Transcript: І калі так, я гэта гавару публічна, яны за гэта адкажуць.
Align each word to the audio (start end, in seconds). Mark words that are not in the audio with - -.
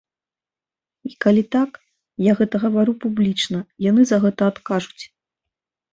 І 1.07 1.11
калі 1.25 1.43
так, 1.57 1.71
я 2.29 2.33
гэта 2.41 2.55
гавару 2.65 2.97
публічна, 3.07 3.59
яны 3.89 4.01
за 4.13 4.17
гэта 4.25 4.41
адкажуць. 4.53 5.03